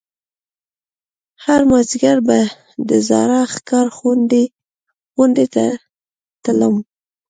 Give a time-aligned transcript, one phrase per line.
[1.45, 2.39] هر مازديگر به
[2.89, 3.87] د زاړه ښار
[5.17, 5.65] غونډۍ ته
[6.43, 6.75] تلم.